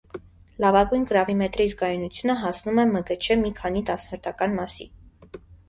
Լավագույն 0.63 1.03
գրավիմետրի 1.11 1.67
զգայունությունը 1.73 2.37
հասնում 2.45 2.83
է 2.85 2.87
մգչ 2.95 3.21
մի 3.45 3.55
քանի 3.63 3.87
տասնորդական 3.93 4.59
մասի։ 4.61 4.93